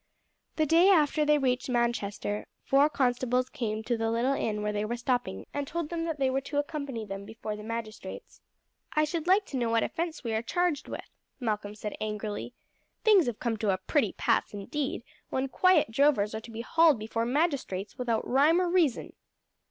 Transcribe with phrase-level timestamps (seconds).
[0.55, 4.83] The day after they reached Manchester four constables came to the little inn where they
[4.83, 8.41] were stopping and told them that they were to accompany them before the magistrates.
[8.93, 11.07] "I should like to know what offence we are charged with,"
[11.39, 12.55] Malcolm said angrily.
[13.03, 16.97] "Things have come to a pretty pass, indeed, when quiet drovers are to be hauled
[16.97, 19.13] before magistrates without rhyme or reason."